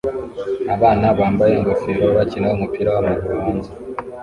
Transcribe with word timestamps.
Abana 0.75 1.05
bambaye 1.19 1.53
ingofero 1.55 2.05
bakina 2.17 2.47
umupira 2.55 2.89
wamaguru 2.95 3.33
hanze 3.43 3.71